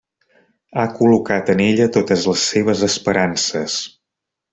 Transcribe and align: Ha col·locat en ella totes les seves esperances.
Ha 0.77 0.85
col·locat 0.93 1.51
en 1.53 1.61
ella 1.65 1.87
totes 1.97 2.25
les 2.31 2.47
seves 2.53 2.81
esperances. 2.91 3.77